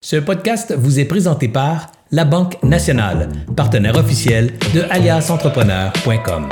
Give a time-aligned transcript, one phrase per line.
[0.00, 6.48] Ce podcast vous est présenté par La Banque Nationale, partenaire officiel de aliasentrepreneur.com.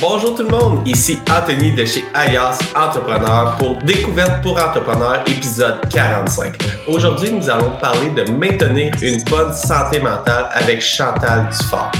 [0.00, 5.78] Bonjour tout le monde, ici Anthony de chez Alias Entrepreneur pour Découverte pour Entrepreneurs, épisode
[5.88, 6.52] 45.
[6.88, 11.92] Aujourd'hui, nous allons parler de maintenir une bonne santé mentale avec Chantal Dufort.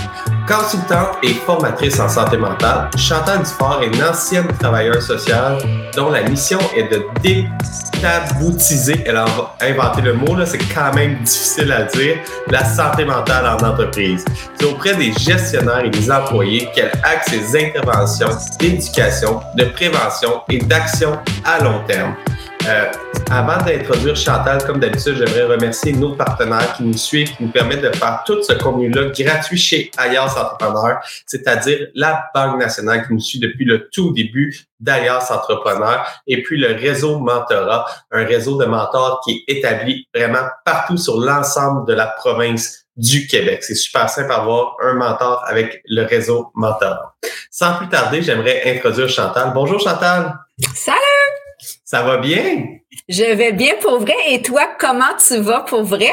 [0.50, 5.58] Consultante et formatrice en santé mentale, Chantal Dufort est une ancienne travailleuse sociale
[5.94, 9.26] dont la mission est de détaboutiser, elle a
[9.60, 12.16] inventé le mot, c'est quand même difficile à dire,
[12.48, 14.24] la santé mentale en entreprise.
[14.58, 20.58] C'est auprès des gestionnaires et des employés qu'elle axe ses interventions d'éducation, de prévention et
[20.58, 22.16] d'action à long terme.
[22.68, 22.92] Euh,
[23.30, 27.82] avant d'introduire Chantal, comme d'habitude, j'aimerais remercier nos partenaires qui nous suivent, qui nous permettent
[27.82, 33.20] de faire tout ce contenu-là gratuit chez Alias Entrepreneur, c'est-à-dire la Banque nationale qui nous
[33.20, 38.66] suit depuis le tout début d'Alias Entrepreneur, et puis le réseau Mentorat, un réseau de
[38.66, 43.62] mentors qui est établi vraiment partout sur l'ensemble de la province du Québec.
[43.62, 47.14] C'est super simple d'avoir un mentor avec le réseau Mentorat.
[47.50, 49.52] Sans plus tarder, j'aimerais introduire Chantal.
[49.54, 50.36] Bonjour Chantal.
[50.74, 51.19] Salut!
[51.90, 52.66] Ça va bien?
[53.08, 54.14] Je vais bien pour vrai.
[54.28, 56.12] Et toi, comment tu vas pour vrai?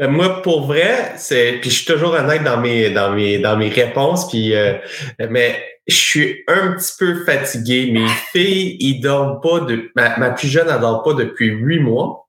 [0.00, 1.58] Euh, moi, pour vrai, c'est.
[1.60, 4.28] Puis je suis toujours honnête dans mes dans mes dans mes réponses.
[4.28, 4.74] Puis euh,
[5.28, 7.90] mais je suis un petit peu fatigué.
[7.90, 9.90] Mes filles, ils dorment pas de.
[9.96, 12.28] Ma, plus jeune, elle dort pas depuis huit mois.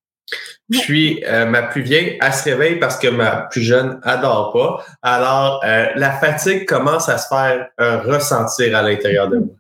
[0.72, 4.84] Puis euh, ma plus vieille, elle se réveille parce que ma plus jeune adore pas.
[5.04, 9.56] Alors la fatigue commence à se faire ressentir à l'intérieur de moi.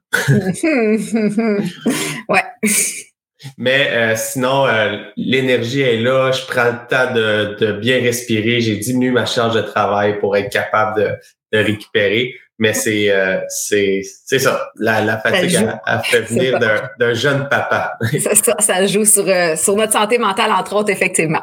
[2.30, 2.44] ouais.
[3.58, 6.31] Mais euh, sinon, euh, l'énergie est là.
[6.31, 8.61] Je prends le temps de, de bien respirer.
[8.61, 11.09] J'ai diminué ma charge de travail pour être capable de,
[11.58, 12.36] de récupérer.
[12.59, 14.70] Mais c'est euh, c'est c'est ça.
[14.75, 16.59] La, la fatigue a, fait venir
[17.00, 17.98] d'un jeune papa.
[18.20, 19.25] ça, ça joue sur,
[19.58, 21.42] sur notre santé mentale, entre autres, effectivement.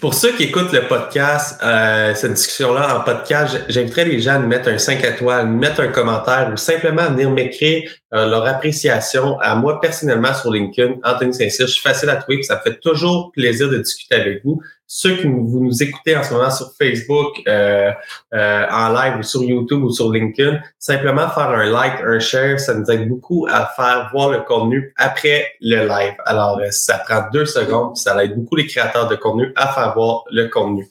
[0.00, 4.38] Pour ceux qui écoutent le podcast, euh, cette discussion-là en podcast, j'inviterais les gens à
[4.40, 9.54] mettre un 5 étoiles, mettre un commentaire ou simplement venir m'écrire euh, leur appréciation à
[9.54, 11.68] moi personnellement sur LinkedIn, Anthony Saint-Cyr.
[11.68, 15.26] Je suis facile à trouver, ça fait toujours plaisir de discuter avec vous ceux qui
[15.26, 17.90] vous nous écoutez en ce moment sur Facebook, euh,
[18.34, 22.60] euh, en live ou sur YouTube ou sur LinkedIn, simplement faire un like, un share,
[22.60, 26.14] ça nous aide beaucoup à faire voir le contenu après le live.
[26.26, 29.68] Alors, euh, ça prend deux secondes, puis ça aide beaucoup les créateurs de contenu à
[29.68, 30.86] faire voir le contenu.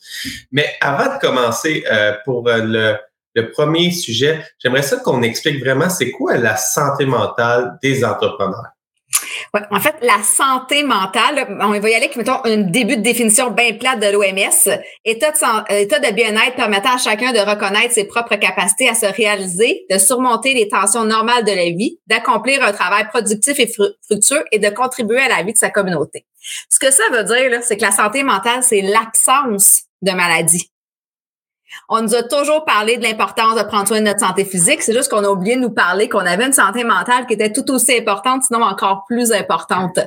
[0.51, 1.83] Mais avant de commencer
[2.25, 2.95] pour le,
[3.35, 8.70] le premier sujet, j'aimerais ça qu'on explique vraiment c'est quoi la santé mentale des entrepreneurs.
[9.53, 13.51] En fait, la santé mentale, on va y aller avec, mettons, un début de définition
[13.51, 14.79] bien plate de l'OMS.
[15.05, 19.05] État de, état de bien-être permettant à chacun de reconnaître ses propres capacités à se
[19.05, 24.43] réaliser, de surmonter les tensions normales de la vie, d'accomplir un travail productif et fructueux
[24.51, 26.25] et de contribuer à la vie de sa communauté.
[26.69, 30.71] Ce que ça veut dire, c'est que la santé mentale, c'est l'absence de maladie.
[31.93, 34.81] On nous a toujours parlé de l'importance de prendre soin de notre santé physique.
[34.81, 37.51] C'est juste qu'on a oublié de nous parler qu'on avait une santé mentale qui était
[37.51, 39.99] tout aussi importante, sinon encore plus importante.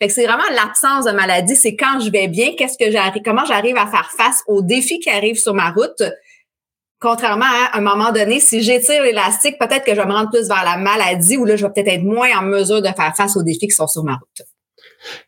[0.00, 1.56] Fait que c'est vraiment l'absence de maladie.
[1.56, 5.00] C'est quand je vais bien, qu'est-ce que j'arrive, comment j'arrive à faire face aux défis
[5.00, 6.04] qui arrivent sur ma route.
[7.00, 10.62] Contrairement à un moment donné, si j'étire l'élastique, peut-être que je me rendre plus vers
[10.62, 13.42] la maladie ou là, je vais peut-être être moins en mesure de faire face aux
[13.42, 14.46] défis qui sont sur ma route.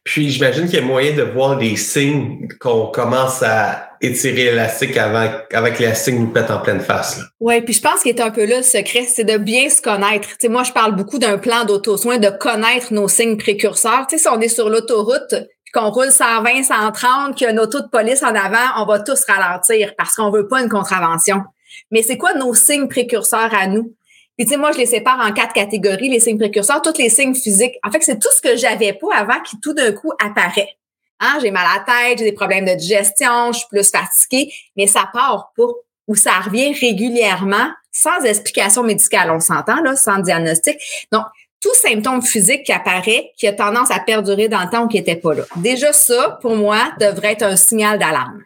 [0.05, 4.97] Puis j'imagine qu'il y a moyen de voir des signes qu'on commence à étirer l'élastique
[4.97, 7.21] avant, avant que l'élastique nous pète en pleine face.
[7.41, 9.83] Oui, puis je pense qu'il est un peu là le secret, c'est de bien se
[9.83, 10.29] connaître.
[10.49, 14.07] Moi, je parle beaucoup d'un plan d'auto-soin, de connaître nos signes précurseurs.
[14.09, 15.35] Si on est sur l'autoroute,
[15.75, 19.01] qu'on roule 120, 130, qu'il y a une auto de police en avant, on va
[19.01, 21.43] tous ralentir parce qu'on veut pas une contravention.
[21.91, 23.93] Mais c'est quoi nos signes précurseurs à nous?
[24.37, 27.09] Puis, tu sais, moi, je les sépare en quatre catégories, les signes précurseurs, tous les
[27.09, 27.77] signes physiques.
[27.85, 30.77] En fait, c'est tout ce que j'avais pas avant qui tout d'un coup apparaît.
[31.21, 34.53] Hein, j'ai mal à la tête, j'ai des problèmes de digestion, je suis plus fatiguée,
[34.77, 35.69] mais ça part pas
[36.07, 40.77] ou ça revient régulièrement sans explication médicale, on s'entend, là, sans diagnostic.
[41.13, 41.25] Donc,
[41.63, 44.97] tout symptôme physique qui apparaît, qui a tendance à perdurer dans le temps ou qui
[44.97, 45.45] n'était pas là.
[45.57, 48.43] Déjà, ça, pour moi, devrait être un signal d'alarme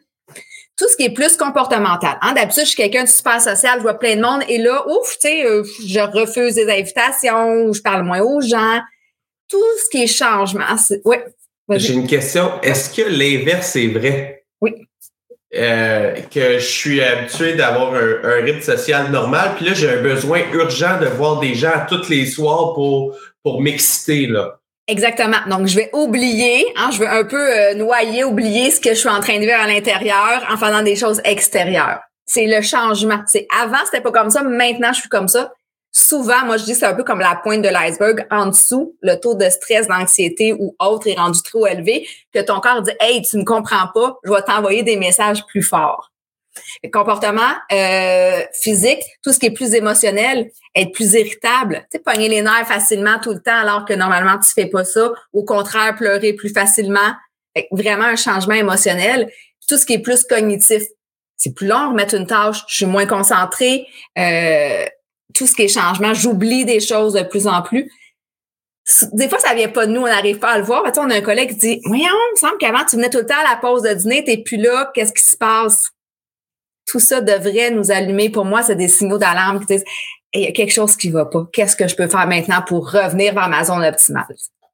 [0.78, 2.16] tout ce qui est plus comportemental.
[2.22, 2.34] Hein?
[2.34, 5.18] D'habitude, je suis quelqu'un de super social, je vois plein de monde, et là, ouf,
[5.20, 8.80] tu sais, euh, je refuse des invitations, je parle moins aux gens.
[9.48, 11.02] Tout ce qui est changement, c'est...
[11.04, 11.24] Ouais,
[11.70, 12.60] J'ai une question.
[12.62, 14.44] Est-ce que l'inverse est vrai?
[14.60, 14.72] Oui.
[15.54, 20.02] Euh, que je suis habitué d'avoir un, un, rythme social normal, puis là, j'ai un
[20.02, 24.57] besoin urgent de voir des gens tous les soirs pour, pour m'exciter, là.
[24.88, 25.36] Exactement.
[25.48, 28.94] Donc, je vais oublier, hein, je vais un peu euh, noyer, oublier ce que je
[28.94, 32.00] suis en train de vivre à l'intérieur en faisant des choses extérieures.
[32.24, 33.20] C'est le changement.
[33.26, 34.42] C'est avant, c'était pas comme ça.
[34.42, 35.52] Maintenant, je suis comme ça.
[35.92, 38.26] souvent, moi, je dis c'est un peu comme la pointe de l'iceberg.
[38.30, 42.60] En dessous, le taux de stress, d'anxiété ou autre est rendu trop élevé que ton
[42.60, 46.12] corps dit, hey, tu me comprends pas, je vais t'envoyer des messages plus forts.
[46.92, 52.28] Comportement euh, physique, tout ce qui est plus émotionnel, être plus irritable, tu sais, pogner
[52.28, 55.12] les nerfs facilement tout le temps alors que normalement tu fais pas ça.
[55.32, 57.14] Au contraire, pleurer plus facilement.
[57.72, 59.30] vraiment un changement émotionnel.
[59.68, 60.82] Tout ce qui est plus cognitif,
[61.36, 63.86] c'est plus long remettre une tâche, je suis moins concentrée.
[64.18, 64.86] Euh,
[65.34, 67.90] tout ce qui est changement, j'oublie des choses de plus en plus.
[69.12, 70.82] Des fois, ça vient pas de nous, on n'arrive pas à le voir.
[70.96, 73.26] on a un collègue qui dit Voyons, il me semble qu'avant, tu venais tout le
[73.26, 75.90] temps à la pause de dîner, t'es plus là, qu'est-ce qui se passe?
[76.88, 78.30] Tout ça devrait nous allumer.
[78.30, 79.84] Pour moi, c'est des signaux d'alarme qui disent
[80.34, 81.46] il y a quelque chose qui va pas.
[81.52, 84.26] Qu'est-ce que je peux faire maintenant pour revenir vers ma zone optimale?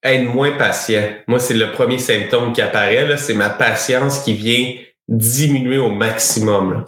[0.03, 1.03] Être moins patient.
[1.27, 3.17] Moi, c'est le premier symptôme qui apparaît.
[3.17, 4.75] C'est ma patience qui vient
[5.09, 6.85] diminuer au maximum.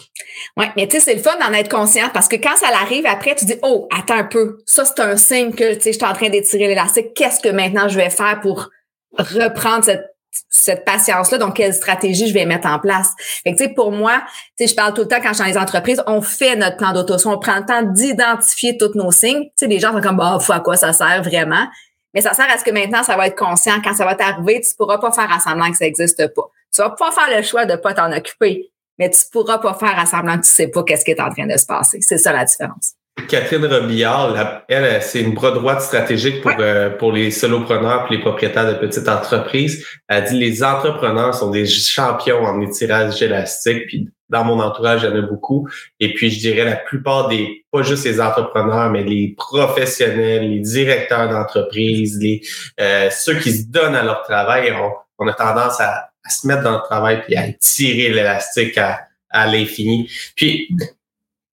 [0.56, 3.04] Oui, mais tu sais, c'est le fun d'en être conscient parce que quand ça arrive
[3.06, 5.98] après, tu dis Oh, attends un peu, ça c'est un signe que tu sais, je
[5.98, 7.14] suis en train d'étirer l'élastique.
[7.14, 8.70] Qu'est-ce que maintenant je vais faire pour
[9.18, 10.15] reprendre cette,
[10.48, 11.38] cette patience-là?
[11.38, 13.10] Donc, quelle stratégie je vais mettre en place?
[13.44, 14.22] Fait que, pour moi,
[14.58, 16.92] je parle tout le temps quand je suis dans les entreprises, on fait notre plan
[16.92, 19.48] dauto on prend le temps d'identifier tous nos signes.
[19.60, 21.66] Les gens sont comme Bah, faut à quoi ça sert vraiment?
[22.14, 23.80] Mais ça sert à ce que maintenant, ça va être conscient.
[23.84, 26.50] Quand ça va t'arriver, tu ne pourras pas faire à semblant que ça n'existe pas.
[26.74, 29.58] Tu vas pas faire le choix de ne pas t'en occuper, mais tu ne pourras
[29.58, 31.56] pas faire à semblant que tu ne sais pas qu'est-ce qui est en train de
[31.56, 31.98] se passer.
[32.00, 32.95] C'est ça la différence.
[33.28, 38.20] Catherine Robillard, elle, c'est une bras droite stratégique pour, euh, pour les solopreneurs et les
[38.20, 39.84] propriétaires de petites entreprises.
[40.06, 43.86] Elle dit les entrepreneurs sont des champions en étirage élastique.
[43.86, 45.68] Puis dans mon entourage, il y en a beaucoup.
[46.00, 50.60] Et puis, je dirais la plupart des, pas juste les entrepreneurs, mais les professionnels, les
[50.60, 52.42] directeurs d'entreprise, les
[52.80, 56.64] euh, ceux qui se donnent à leur travail, on, on a tendance à, se mettre
[56.64, 58.98] dans le travail puis à tirer l'élastique à,
[59.30, 60.10] à l'infini.
[60.34, 60.68] Puis,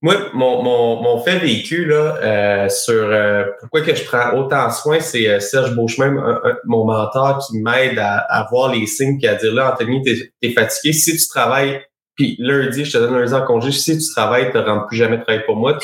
[0.03, 4.69] moi, mon, mon, mon fait vécu là, euh, sur euh, pourquoi que je prends autant
[4.69, 9.27] soin, c'est euh, Serge Beauchemin, mon mentor, qui m'aide à, à, voir les signes puis
[9.27, 10.93] à dire là, Anthony, t'es es fatigué.
[10.93, 11.81] Si tu travailles
[12.15, 13.71] puis lundi, je te donne un de congé.
[13.71, 15.77] Si tu travailles, tu ne rentres plus jamais travailler pour moi,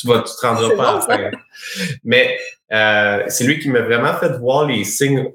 [0.00, 1.30] tu, vas, tu te rendras pas à faire.
[2.04, 2.38] Mais
[2.72, 5.30] euh, c'est lui qui m'a vraiment fait voir les signes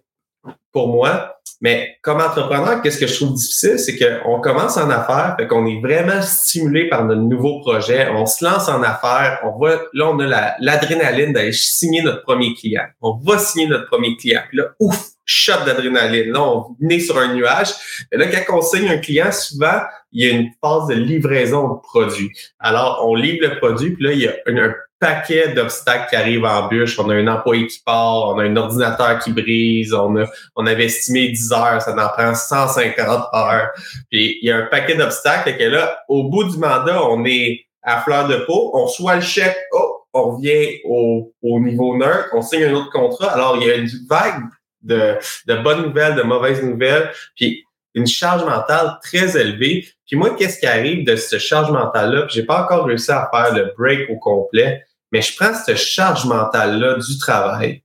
[0.71, 1.36] pour moi.
[1.62, 5.66] Mais comme entrepreneur, qu'est-ce que je trouve difficile, c'est qu'on commence en affaires, fait qu'on
[5.66, 8.07] est vraiment stimulé par notre nouveau projet.
[8.12, 12.54] On se lance en affaires, on va, là, on a l'adrénaline d'aller signer notre premier
[12.54, 12.86] client.
[13.01, 14.42] On va signer notre premier client.
[14.48, 16.31] Puis là, ouf, shot d'adrénaline.
[16.31, 17.69] Là, on est sur un nuage.
[18.12, 19.81] Mais là, quand on signe un client, souvent,
[20.12, 22.31] il y a une phase de livraison de produit.
[22.60, 26.46] Alors, on livre le produit, puis là, il y a un, paquet d'obstacles qui arrivent
[26.46, 27.00] en bûche.
[27.00, 30.25] On a un employé qui part, on a un ordinateur qui brise, on a,
[30.56, 33.69] on avait estimé 10 heures, ça en prend 150 heures.
[34.12, 37.66] Puis il y a un paquet d'obstacles et là, au bout du mandat, on est
[37.81, 42.30] à fleur de peau, on soit le chèque, oh, on revient au, au niveau neutre,
[42.34, 43.31] on signe un autre contrat.
[43.31, 44.44] Alors, il y a une vague
[44.81, 45.16] de,
[45.48, 47.63] de bonnes nouvelles, de mauvaises nouvelles, puis
[47.96, 49.88] une charge mentale très élevée.
[50.07, 52.28] Puis moi, qu'est-ce qui arrive de ce charge mentale-là?
[52.30, 56.26] J'ai pas encore réussi à faire le break au complet, mais je prends cette charge
[56.26, 57.84] mentale-là du travail.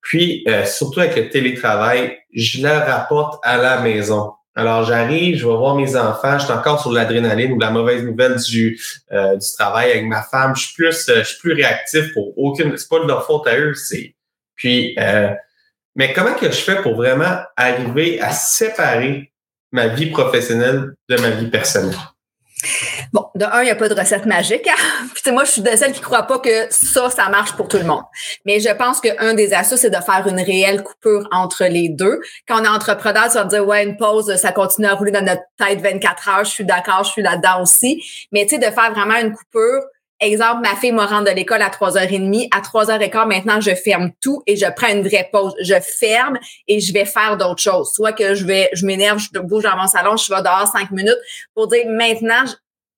[0.00, 4.32] Puis, euh, surtout avec le télétravail, je la rapporte à la maison.
[4.54, 8.04] Alors, j'arrive, je vais voir mes enfants, je suis encore sur l'adrénaline ou la mauvaise
[8.04, 8.80] nouvelle du,
[9.12, 10.54] euh, du travail avec ma femme.
[10.54, 12.76] Je suis plus, euh, je suis plus réactif pour aucune.
[12.76, 14.14] C'est pas de leur faute à eux, c'est.
[14.54, 14.96] Puis,
[15.94, 19.32] mais comment que je fais pour vraiment arriver à séparer
[19.72, 21.96] ma vie professionnelle de ma vie personnelle?
[23.12, 24.66] Bon, de un, il n'y a pas de recette magique.
[24.66, 25.06] Hein.
[25.14, 27.68] Puis, moi, je suis de celles qui ne croient pas que ça, ça marche pour
[27.68, 28.02] tout le monde.
[28.44, 32.20] Mais je pense qu'un des astuces, c'est de faire une réelle coupure entre les deux.
[32.48, 35.24] Quand on est entrepreneur, tu vas dire, ouais, une pause, ça continue à rouler dans
[35.24, 36.44] notre tête 24 heures.
[36.44, 38.02] Je suis d'accord, je suis là-dedans aussi.
[38.32, 39.82] Mais tu sais, de faire vraiment une coupure
[40.20, 42.48] Exemple, ma fille me rentre de l'école à 3h30.
[42.50, 45.54] À 3h15, maintenant, je ferme tout et je prends une vraie pause.
[45.60, 47.92] Je ferme et je vais faire d'autres choses.
[47.92, 50.90] Soit que je vais, je m'énerve, je bouge dans mon salon, je vais dehors cinq
[50.90, 51.18] minutes
[51.54, 52.44] pour dire maintenant,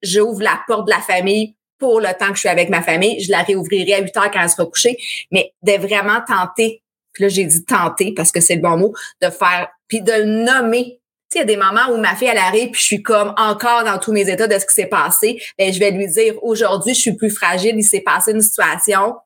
[0.01, 3.21] j'ouvre la porte de la famille pour le temps que je suis avec ma famille.
[3.21, 4.97] Je la réouvrirai à 8 heures quand elle sera couchée.
[5.33, 6.83] Mais de vraiment tenter,
[7.13, 10.13] puis là, j'ai dit tenter parce que c'est le bon mot, de faire, puis de
[10.13, 11.01] le nommer
[11.35, 13.85] il y a des moments où ma fille, elle arrive, puis je suis comme encore
[13.85, 15.41] dans tous mes états de ce qui s'est passé.
[15.59, 19.17] Ben, je vais lui dire, aujourd'hui, je suis plus fragile, il s'est passé une situation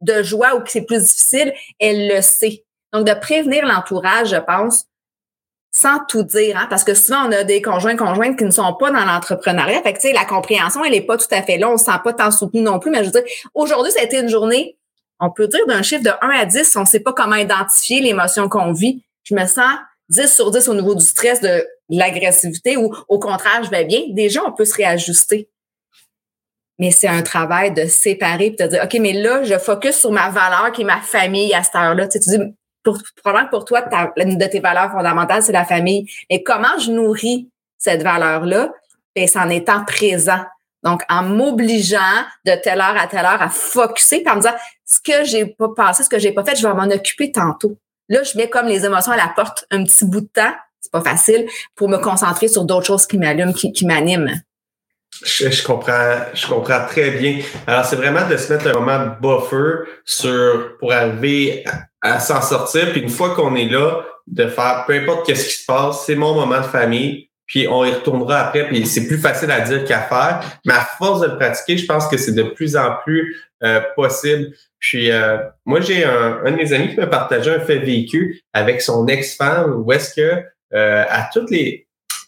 [0.00, 1.52] de joie ou que c'est plus difficile.
[1.78, 2.64] Elle le sait.
[2.92, 4.86] Donc, de prévenir l'entourage, je pense,
[5.70, 8.74] sans tout dire, hein, parce que souvent, on a des conjoints, conjointes qui ne sont
[8.74, 9.82] pas dans l'entrepreneuriat.
[9.82, 11.68] Fait que, tu la compréhension, elle n'est pas tout à fait là.
[11.68, 12.90] On ne se sent pas tant soutenu non plus.
[12.90, 13.24] Mais je veux dire,
[13.54, 14.76] aujourd'hui, ça a été une journée,
[15.20, 18.00] on peut dire d'un chiffre de 1 à 10, on ne sait pas comment identifier
[18.00, 19.04] l'émotion qu'on vit.
[19.22, 19.76] Je me sens
[20.10, 24.02] 10 sur 10 au niveau du stress, de l'agressivité ou au contraire, je vais bien,
[24.10, 25.48] déjà, on peut se réajuster.
[26.78, 30.12] Mais c'est un travail de séparer et de dire, OK, mais là, je focus sur
[30.12, 32.08] ma valeur qui est ma famille à cette heure-là.
[32.08, 32.56] Tu, sais, tu dis,
[33.16, 36.06] probablement pour toi, ta, de tes valeurs fondamentales, c'est la famille.
[36.30, 38.72] Mais comment je nourris cette valeur-là?
[39.14, 40.42] Ben, c'est en étant présent.
[40.82, 44.54] Donc, en m'obligeant de telle heure à telle heure à focuser, en me disant,
[44.86, 47.76] ce que j'ai pas passé, ce que j'ai pas fait, je vais m'en occuper tantôt.
[48.10, 50.90] Là, je mets comme les émotions à la porte un petit bout de temps, c'est
[50.90, 54.32] pas facile, pour me concentrer sur d'autres choses qui m'allument, qui, m'animent.
[55.24, 57.38] Je, comprends, je comprends très bien.
[57.68, 61.64] Alors, c'est vraiment de se mettre un moment buffer sur, pour arriver
[62.02, 62.90] à, s'en sortir.
[62.90, 66.16] Puis une fois qu'on est là, de faire peu importe qu'est-ce qui se passe, c'est
[66.16, 67.28] mon moment de famille.
[67.46, 68.66] Puis on y retournera après.
[68.66, 70.40] Puis c'est plus facile à dire qu'à faire.
[70.64, 73.80] Mais à force de le pratiquer, je pense que c'est de plus en plus euh,
[73.94, 74.52] possible.
[74.80, 78.42] Puis euh, moi, j'ai un, un de mes amis qui m'a partagé un fait vécu
[78.52, 80.42] avec son ex-femme où est-ce que
[80.74, 81.86] euh, à toutes les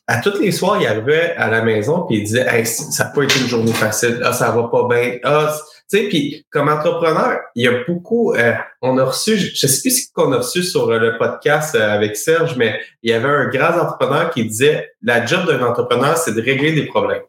[0.09, 3.11] à tous les soirs, il arrivait à la maison puis il disait hey, ça n'a
[3.11, 5.19] pas été une journée facile, ah, ça va pas bien.
[5.23, 5.55] Ah,
[5.89, 8.35] tu sais, puis comme entrepreneur, il y a beaucoup.
[8.35, 12.17] Euh, on a reçu, je sais plus ce qu'on a reçu sur le podcast avec
[12.17, 16.35] Serge, mais il y avait un grand entrepreneur qui disait la job d'un entrepreneur, c'est
[16.35, 17.23] de régler des problèmes.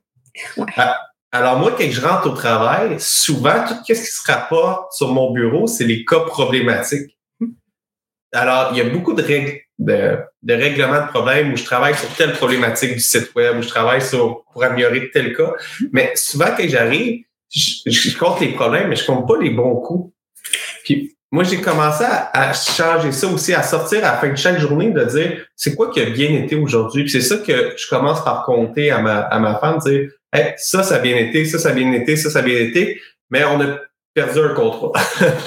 [0.75, 0.99] Ah,
[1.33, 5.31] alors moi, quand je rentre au travail, souvent, tout ce qui se rapporte sur mon
[5.31, 7.17] bureau, c'est les cas problématiques.
[8.31, 11.95] Alors, il y a beaucoup de règles, de, de règlements de problèmes où je travaille
[11.95, 15.53] sur telle problématique du site web, où je travaille sur pour améliorer tel cas.
[15.91, 20.13] Mais souvent, quand j'arrive, je, compte les problèmes, mais je compte pas les bons coups.
[20.83, 24.59] Puis moi, j'ai commencé à, changer ça aussi, à sortir à la fin de chaque
[24.59, 27.05] journée, de dire c'est quoi qui a bien été aujourd'hui?
[27.05, 30.11] Puis c'est ça que je commence par compter à ma, à ma femme, dire
[30.57, 32.99] ça, ça a bien été, ça, ça a bien été, ça, ça a bien été,
[33.29, 33.79] mais on a
[34.13, 34.91] perdu un contrat.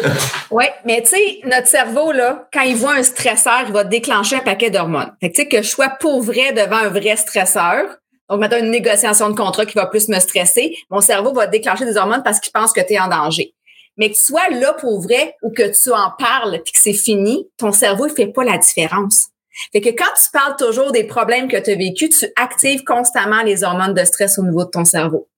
[0.50, 4.36] oui, mais tu sais, notre cerveau, là, quand il voit un stresseur, il va déclencher
[4.36, 5.12] un paquet d'hormones.
[5.20, 8.58] Fait que tu sais, que je sois pour vrai devant un vrai stresseur, donc maintenant
[8.58, 12.22] une négociation de contrat qui va plus me stresser, mon cerveau va déclencher des hormones
[12.24, 13.54] parce qu'il pense que tu es en danger.
[13.96, 16.92] Mais que tu sois là pour vrai ou que tu en parles puis que c'est
[16.92, 19.28] fini, ton cerveau ne fait pas la différence.
[19.72, 23.42] Fait que quand tu parles toujours des problèmes que tu as vécu, tu actives constamment
[23.42, 25.28] les hormones de stress au niveau de ton cerveau.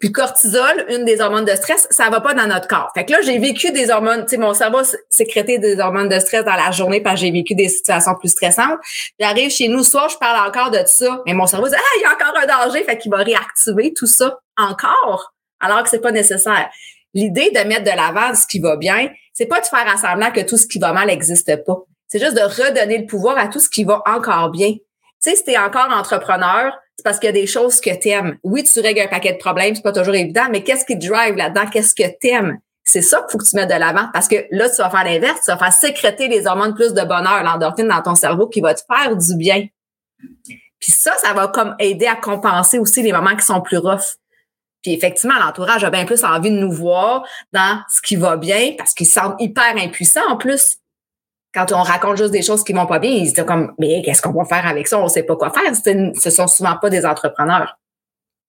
[0.00, 2.90] Puis le cortisol, une des hormones de stress, ça va pas dans notre corps.
[2.94, 6.18] Fait que là, j'ai vécu des hormones, tu sais, mon cerveau sécrété des hormones de
[6.18, 8.78] stress dans la journée parce que j'ai vécu des situations plus stressantes.
[9.18, 12.02] J'arrive chez nous soir, je parle encore de ça, mais mon cerveau dit ah, il
[12.02, 16.00] y a encore un danger, fait qu'il va réactiver tout ça encore, alors que c'est
[16.00, 16.68] pas nécessaire.
[17.14, 20.40] L'idée de mettre de l'avant ce qui va bien, c'est pas de faire assemblant que
[20.40, 21.78] tout ce qui va mal n'existe pas.
[22.12, 24.72] C'est juste de redonner le pouvoir à tout ce qui va encore bien.
[24.72, 24.80] Tu
[25.20, 28.10] sais, si tu es encore entrepreneur, c'est parce qu'il y a des choses que tu
[28.10, 28.36] aimes.
[28.42, 31.08] Oui, tu règles un paquet de problèmes, c'est pas toujours évident, mais qu'est-ce qui te
[31.08, 31.70] drive là-dedans?
[31.72, 32.58] Qu'est-ce que tu aimes?
[32.84, 35.04] C'est ça qu'il faut que tu mettes de l'avant parce que là, tu vas faire
[35.04, 38.60] l'inverse, tu vas faire sécréter les hormones plus de bonheur, l'endorphine dans ton cerveau qui
[38.60, 39.68] va te faire du bien.
[40.44, 44.18] Puis ça, ça va comme aider à compenser aussi les moments qui sont plus roughs.
[44.82, 48.74] Puis effectivement, l'entourage a bien plus envie de nous voir dans ce qui va bien
[48.76, 50.76] parce qu'ils semblent hyper impuissants en plus
[51.54, 54.02] quand on raconte juste des choses qui vont pas bien, ils se disent comme, mais
[54.02, 54.98] qu'est-ce qu'on va faire avec ça?
[54.98, 55.72] On sait pas quoi faire.
[55.74, 57.76] Ce sont souvent pas des entrepreneurs.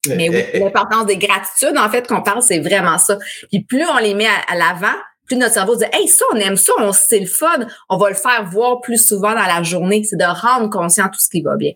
[0.08, 3.18] Mais oui, l'importance des gratitudes, en fait, qu'on parle, c'est vraiment ça.
[3.50, 4.96] Puis plus on les met à, l'avant,
[5.26, 8.10] plus notre cerveau dit, hey, ça, on aime ça, on c'est le fun, on va
[8.10, 10.04] le faire voir plus souvent dans la journée.
[10.04, 11.72] C'est de rendre conscient tout ce qui va bien.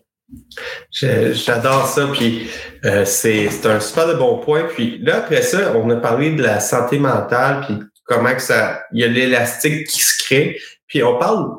[0.90, 2.50] J'adore ça, puis
[2.84, 4.64] euh, c'est un super de bon point.
[4.64, 8.82] Puis là, après ça, on a parlé de la santé mentale, puis comment que ça,
[8.92, 10.58] il y a l'élastique qui se crée.
[10.86, 11.50] Puis on parle,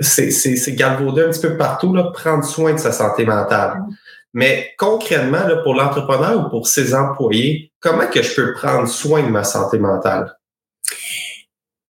[0.00, 3.78] c'est galvaudé un petit peu partout, là, prendre soin de sa santé mentale.
[3.78, 3.94] Mm.
[4.34, 9.22] Mais concrètement, là, pour l'entrepreneur ou pour ses employés, comment que je peux prendre soin
[9.22, 10.32] de ma santé mentale?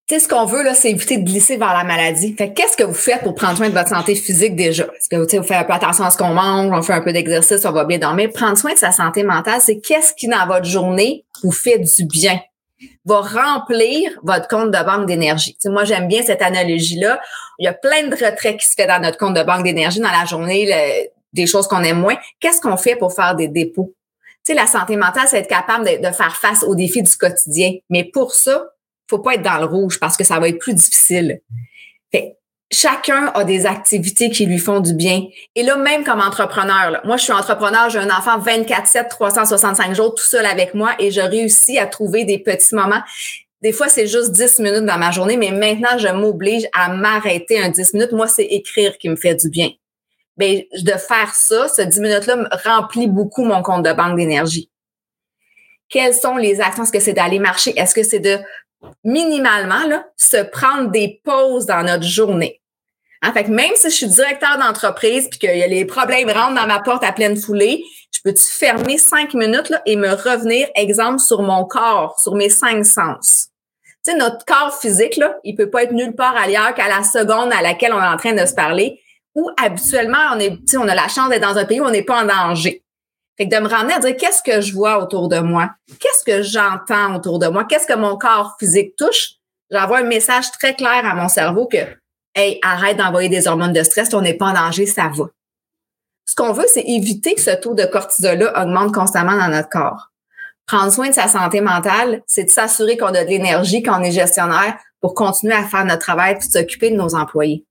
[0.09, 2.35] Tu sais, ce qu'on veut, là, c'est éviter de glisser vers la maladie.
[2.37, 4.85] Fait qu'est-ce que vous faites pour prendre soin de votre santé physique déjà?
[4.85, 7.13] Est-ce que vous faites un peu attention à ce qu'on mange, on fait un peu
[7.13, 8.31] d'exercice, on va bien dormir?
[8.35, 12.05] Prendre soin de sa santé mentale, c'est qu'est-ce qui, dans votre journée, vous fait du
[12.07, 12.41] bien?
[13.05, 15.57] Va remplir votre compte de banque d'énergie.
[15.67, 17.21] Moi, j'aime bien cette analogie-là.
[17.59, 20.01] Il y a plein de retraits qui se fait dans notre compte de banque d'énergie
[20.01, 22.17] dans la journée, des choses qu'on aime moins.
[22.41, 23.95] Qu'est-ce qu'on fait pour faire des dépôts?
[24.49, 27.75] La santé mentale, c'est être capable de, faire face aux défis du quotidien.
[27.91, 28.65] Mais pour ça,
[29.09, 31.41] faut pas être dans le rouge parce que ça va être plus difficile.
[32.73, 35.27] Chacun a des activités qui lui font du bien.
[35.55, 40.15] Et là, même comme entrepreneur, moi, je suis entrepreneur, j'ai un enfant 24-7, 365 jours
[40.15, 43.03] tout seul avec moi et je réussis à trouver des petits moments.
[43.61, 47.63] Des fois, c'est juste 10 minutes dans ma journée, mais maintenant, je m'oblige à m'arrêter
[47.63, 48.13] un 10 minutes.
[48.13, 49.71] Moi, c'est écrire qui me fait du bien.
[50.37, 54.71] Ben, de faire ça, ce 10 minutes-là remplit beaucoup mon compte de banque d'énergie.
[55.89, 56.85] Quelles sont les actions?
[56.85, 57.79] Est-ce que c'est d'aller marcher?
[57.79, 58.39] Est-ce que c'est de
[59.05, 62.62] minimalement là, se prendre des pauses dans notre journée?
[63.23, 66.67] Hein, fait que même si je suis directeur d'entreprise puis que les problèmes rentrent dans
[66.67, 71.21] ma porte à pleine foulée, je peux-tu fermer cinq minutes là, et me revenir, exemple,
[71.21, 73.49] sur mon corps, sur mes cinq sens?
[74.05, 77.05] Tu sais, notre corps physique, là, il peut pas être nulle part ailleurs qu'à la
[77.05, 79.01] seconde à laquelle on est en train de se parler,
[79.37, 82.03] ou habituellement, on est, on a la chance d'être dans un pays où on n'est
[82.03, 82.83] pas en danger.
[83.39, 86.25] Fait que de me ramener à dire qu'est-ce que je vois autour de moi, qu'est-ce
[86.25, 89.31] que j'entends autour de moi, qu'est-ce que mon corps physique touche,
[89.71, 91.79] j'envoie un message très clair à mon cerveau que
[92.35, 95.25] Hey, arrête d'envoyer des hormones de stress, on n'est pas en danger, ça va.
[96.25, 100.13] Ce qu'on veut, c'est éviter que ce taux de cortisol-là augmente constamment dans notre corps.
[100.67, 104.13] Prendre soin de sa santé mentale, c'est de s'assurer qu'on a de l'énergie, qu'on est
[104.13, 107.67] gestionnaire pour continuer à faire notre travail et s'occuper de nos employés.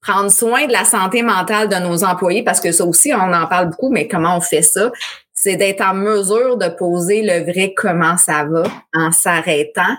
[0.00, 3.46] Prendre soin de la santé mentale de nos employés, parce que ça aussi, on en
[3.46, 4.90] parle beaucoup, mais comment on fait ça?
[5.34, 8.62] C'est d'être en mesure de poser le vrai comment ça va
[8.94, 9.96] en s'arrêtant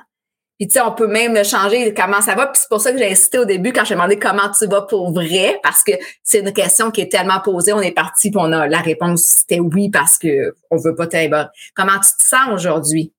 [0.57, 2.47] puis, tu sais, on peut même le changer, comment ça va.
[2.47, 4.81] Puis c'est pour ça que j'ai insisté au début quand j'ai demandé comment tu vas
[4.81, 5.91] pour vrai, parce que
[6.23, 7.73] c'est une question qui est tellement posée.
[7.73, 11.05] On est parti, puis on a la réponse, c'était oui, parce que on veut pas
[11.05, 11.43] t'aider.
[11.75, 13.13] Comment tu te sens aujourd'hui?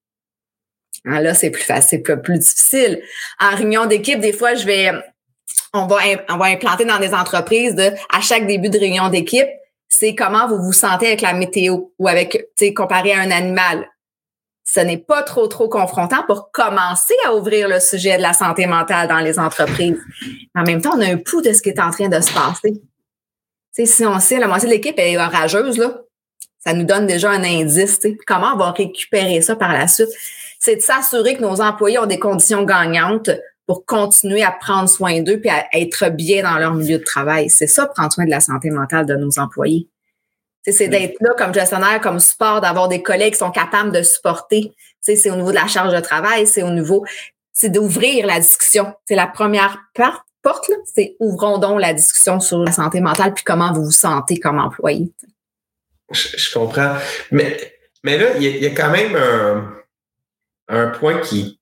[1.06, 3.00] Ah, là, c'est plus facile, plus, plus difficile.
[3.40, 4.90] En réunion d'équipe, des fois, je vais,
[5.72, 9.48] on va, on va implanter dans des entreprises de, à chaque début de réunion d'équipe,
[9.88, 13.30] c'est comment vous vous sentez avec la météo ou avec, tu sais, comparé à un
[13.30, 13.88] animal
[14.70, 18.66] ce n'est pas trop, trop confrontant pour commencer à ouvrir le sujet de la santé
[18.66, 19.98] mentale dans les entreprises.
[20.54, 22.30] En même temps, on a un pouls de ce qui est en train de se
[22.34, 22.74] passer.
[23.72, 26.02] si on sait la moitié de l'équipe est orageuse, là,
[26.58, 27.98] ça nous donne déjà un indice.
[28.26, 30.10] Comment on va récupérer ça par la suite?
[30.60, 33.30] C'est de s'assurer que nos employés ont des conditions gagnantes
[33.66, 37.48] pour continuer à prendre soin d'eux et à être bien dans leur milieu de travail.
[37.48, 39.88] C'est ça, prendre soin de la santé mentale de nos employés.
[40.66, 44.72] C'est d'être là comme gestionnaire, comme support, d'avoir des collègues qui sont capables de supporter.
[45.00, 47.04] C'est au niveau de la charge de travail, c'est au niveau,
[47.52, 48.92] c'est d'ouvrir la discussion.
[49.06, 49.78] C'est la première
[50.42, 54.38] porte, c'est ouvrons donc la discussion sur la santé mentale puis comment vous vous sentez
[54.38, 55.10] comme employé.
[56.10, 56.96] Je, comprends.
[57.30, 57.56] Mais,
[58.02, 59.74] mais là, il y, a quand même un,
[60.68, 61.60] un point qui,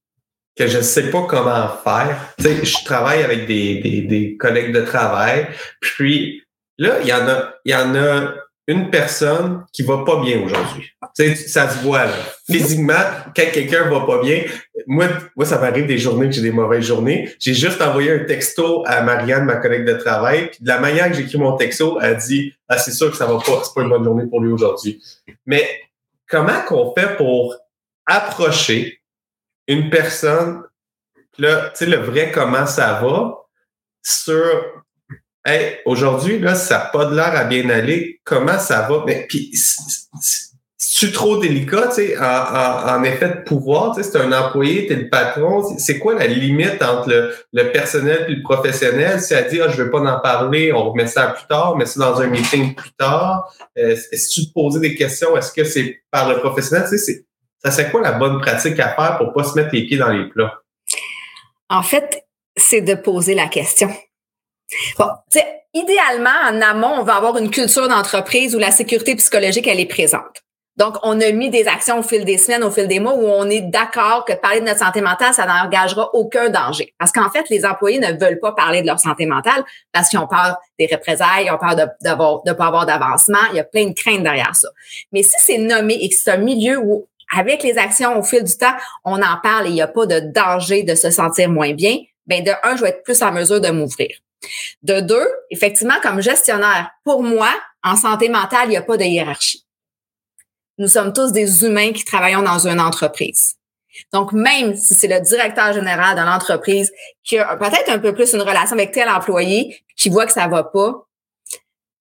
[0.56, 2.34] que je ne sais pas comment faire.
[2.38, 5.48] sais, je travaille avec des, des, des, collègues de travail,
[5.80, 6.42] puis
[6.78, 8.34] là, il y en a, il y en a
[8.66, 10.90] une personne qui va pas bien aujourd'hui.
[11.14, 12.16] Ça se voit là.
[12.50, 12.94] Physiquement,
[13.34, 14.44] quand quelqu'un va pas bien,
[14.86, 17.32] moi, moi, ça m'arrive des journées que j'ai des mauvaises journées.
[17.38, 21.08] J'ai juste envoyé un texto à Marianne, ma collègue de travail, puis de la manière
[21.08, 23.74] que j'ai écrit mon texto, elle dit Ah, c'est sûr que ça va pas, c'est
[23.74, 25.02] pas une bonne journée pour lui aujourd'hui.
[25.46, 25.68] Mais
[26.28, 27.54] comment qu'on fait pour
[28.04, 29.00] approcher
[29.68, 30.62] une personne,
[31.38, 33.46] là, tu sais, le vrai comment ça va,
[34.02, 34.84] sur
[35.48, 38.20] Hey, aujourd'hui, là, ça n'a pas de l'air à bien aller.
[38.24, 39.04] Comment ça va?
[39.06, 39.52] Mais puis,
[40.76, 44.94] c'est trop délicat, tu sais, en, effet de pouvoir, tu sais, c'est un employé, tu
[44.94, 45.62] es le patron.
[45.78, 49.20] C'est quoi la limite entre le, le personnel et le professionnel?
[49.20, 51.86] Si elle dit, ah, je veux pas en parler, on remet ça plus tard, mais
[51.86, 53.48] c'est dans un meeting plus tard.
[53.78, 56.88] Euh, si tu te posais des questions, est-ce que c'est par le professionnel?
[56.90, 57.24] Tu sais,
[57.64, 60.10] ça c'est quoi la bonne pratique à faire pour pas se mettre les pieds dans
[60.10, 60.54] les plats?
[61.70, 63.90] En fait, c'est de poser la question.
[64.98, 65.08] Bon,
[65.74, 69.86] idéalement, en amont, on va avoir une culture d'entreprise où la sécurité psychologique, elle est
[69.86, 70.42] présente.
[70.76, 73.26] Donc, on a mis des actions au fil des semaines, au fil des mois, où
[73.26, 76.92] on est d'accord que parler de notre santé mentale, ça n'engagera aucun danger.
[76.98, 80.18] Parce qu'en fait, les employés ne veulent pas parler de leur santé mentale parce qu'ils
[80.18, 83.38] ont peur des représailles, ils ont peur de ne pas avoir d'avancement.
[83.52, 84.68] Il y a plein de craintes derrière ça.
[85.12, 88.44] Mais si c'est nommé et que c'est un milieu où, avec les actions au fil
[88.44, 91.48] du temps, on en parle et il n'y a pas de danger de se sentir
[91.48, 94.10] moins bien, ben de un, je vais être plus en mesure de m'ouvrir.
[94.82, 97.50] De deux, effectivement, comme gestionnaire, pour moi,
[97.82, 99.66] en santé mentale, il n'y a pas de hiérarchie.
[100.78, 103.54] Nous sommes tous des humains qui travaillons dans une entreprise.
[104.12, 106.92] Donc, même si c'est le directeur général de l'entreprise
[107.24, 110.48] qui a peut-être un peu plus une relation avec tel employé, qui voit que ça
[110.48, 111.06] va pas,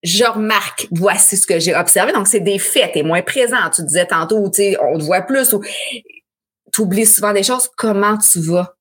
[0.04, 2.12] je remarque, voici ce que j'ai observé.
[2.12, 3.70] Donc, c'est des faits, t'es moins présent.
[3.74, 5.64] Tu disais tantôt, tu sais, on te voit plus ou
[6.72, 7.70] tu oublies souvent des choses.
[7.78, 8.76] Comment tu vas?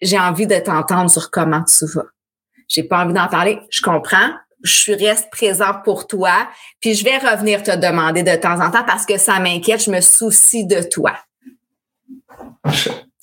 [0.00, 2.06] J'ai envie de t'entendre sur comment tu vas
[2.68, 4.30] j'ai pas envie d'en parler, je comprends.
[4.62, 6.48] Je reste présent pour toi,
[6.80, 9.90] puis je vais revenir te demander de temps en temps parce que ça m'inquiète, je
[9.90, 11.12] me soucie de toi.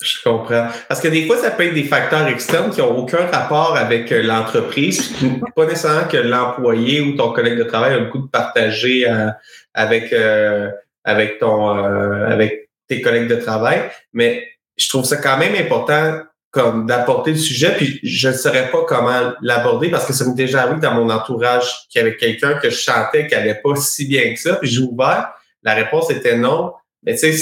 [0.00, 0.68] Je, comprends.
[0.88, 4.12] Parce que des fois, ça peut être des facteurs externes qui n'ont aucun rapport avec
[4.12, 5.12] euh, l'entreprise,
[5.56, 9.30] pas nécessairement que l'employé ou ton collègue de travail a le coup de partager euh,
[9.74, 10.70] avec, euh,
[11.04, 16.20] avec, ton, avec tes collègues de travail, mais je trouve ça quand même important
[16.54, 20.34] comme d'apporter le sujet, puis je ne saurais pas comment l'aborder parce que ça m'est
[20.34, 23.74] déjà arrivé dans mon entourage qu'il y avait quelqu'un que je chantais qui n'allait pas
[23.74, 25.30] si bien que ça, puis j'ai ouvert.
[25.64, 26.72] La réponse était non.
[27.02, 27.32] Mais tu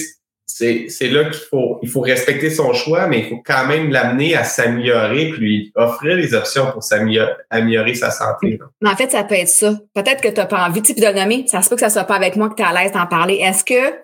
[0.47, 3.91] sais, c'est là qu'il faut, il faut respecter son choix, mais il faut quand même
[3.91, 8.59] l'amener à s'améliorer, puis lui offrir des options pour s'améliorer sa santé.
[8.81, 9.75] Mais en fait, ça peut être ça.
[9.95, 11.45] Peut-être que tu n'as pas envie de le nommer.
[11.49, 13.07] Ça se peut que ça soit pas avec moi que tu es à l'aise d'en
[13.07, 13.35] parler.
[13.35, 13.95] Est-ce que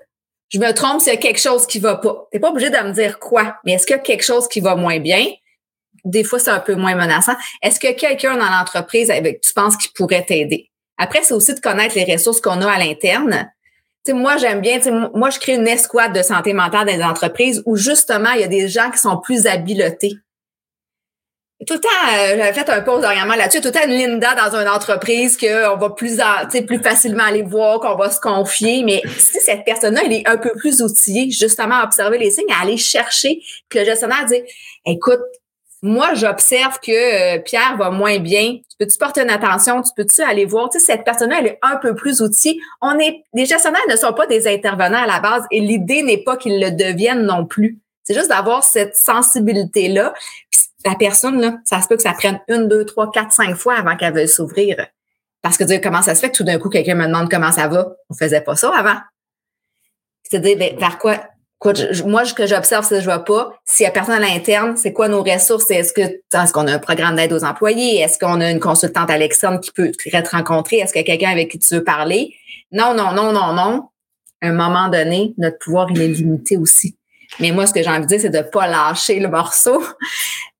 [0.48, 2.28] je me trompe s'il y a quelque chose qui va pas?
[2.30, 4.48] Tu n'es pas obligé de me dire quoi, mais est-ce qu'il y a quelque chose
[4.48, 5.24] qui va moins bien?
[6.04, 7.34] Des fois, c'est un peu moins menaçant.
[7.62, 10.70] Est-ce que quelqu'un dans l'entreprise avec tu penses qui pourrait t'aider?
[10.96, 13.50] Après, c'est aussi de connaître les ressources qu'on a à l'interne
[14.12, 14.78] moi, j'aime bien,
[15.14, 18.44] moi, je crée une escouade de santé mentale dans les entreprises où justement, il y
[18.44, 20.14] a des gens qui sont plus habiletés.
[21.66, 24.32] Tout le temps, euh, j'avais fait un pause dernièrement là-dessus, tout le temps une Linda
[24.36, 26.20] dans une entreprise qu'on va plus,
[26.66, 28.84] plus facilement aller voir, qu'on va se confier.
[28.84, 32.46] Mais si cette personne-là, elle est un peu plus outillée, justement, à observer les signes,
[32.56, 34.40] à aller chercher, que le gestionnaire dit,
[34.86, 35.18] écoute,
[35.82, 36.92] moi, j'observe que
[37.36, 38.58] euh, Pierre va moins bien.
[38.68, 39.82] Tu peux-tu porter une attention?
[39.82, 40.70] Tu peux-tu aller voir?
[40.70, 42.60] Tu sais, cette personne-là, elle est un peu plus outillée.
[42.80, 46.22] On est, les gestionnaires ne sont pas des intervenants à la base et l'idée n'est
[46.22, 47.78] pas qu'ils le deviennent non plus.
[48.02, 50.14] C'est juste d'avoir cette sensibilité-là.
[50.84, 53.74] La personne, là, ça se peut que ça prenne une, deux, trois, quatre, cinq fois
[53.74, 54.86] avant qu'elle veuille s'ouvrir.
[55.42, 57.52] Parce que dire comment ça se fait que tout d'un coup, quelqu'un me demande comment
[57.52, 57.88] ça va?
[58.10, 58.98] On faisait pas ça avant.
[60.22, 61.20] C'est-à-dire, ben, vers quoi,
[62.06, 63.52] moi, ce que j'observe, c'est que je vois pas.
[63.64, 65.70] S'il y a personne à l'interne, c'est quoi nos ressources?
[65.70, 68.00] Est-ce que est-ce qu'on a un programme d'aide aux employés?
[68.00, 70.76] Est-ce qu'on a une consultante à l'externe qui peut être rencontrée?
[70.76, 72.34] Est-ce qu'il y a quelqu'un avec qui tu veux parler?
[72.70, 73.88] Non, non, non, non, non.
[74.40, 76.96] À un moment donné, notre pouvoir, il est limité aussi.
[77.40, 79.82] Mais moi, ce que j'ai envie de dire, c'est de pas lâcher le morceau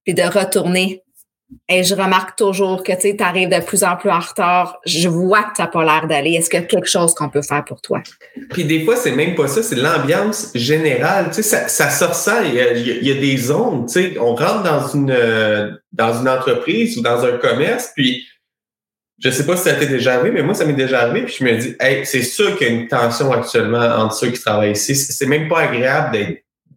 [0.09, 1.03] puis de retourner
[1.68, 4.81] et je remarque toujours que tu arrives de plus en plus en retard.
[4.87, 6.33] Je vois que tu n'as pas l'air d'aller.
[6.33, 8.03] Est-ce qu'il y a quelque chose qu'on peut faire pour toi?
[8.51, 11.27] Puis des fois, c'est même pas ça, c'est l'ambiance générale.
[11.27, 13.85] Tu sais, ça, ça Il y, a, des zones.
[13.85, 18.27] Tu sais, on rentre dans une, dans une entreprise ou dans un commerce, puis
[19.18, 21.27] je sais pas si ça t'est déjà arrivé, mais moi, ça m'est déjà arrivé.
[21.27, 24.31] Puis je me dis, hey, c'est sûr qu'il y a une tension actuellement entre ceux
[24.31, 24.97] qui travaillent ici.
[24.97, 26.16] C'est même pas agréable